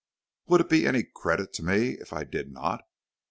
[0.47, 2.85] "Would it be any credit to me if I did not?